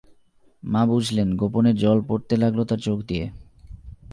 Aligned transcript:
মা 0.63 0.81
বুঝলেন, 0.85 1.29
গোপনে 1.35 1.71
জল 1.73 1.97
পড়তে 2.07 2.33
লাগল 2.37 2.59
তাঁর 2.63 2.79
চোখ 2.79 2.97
দিয়ে। 3.07 3.25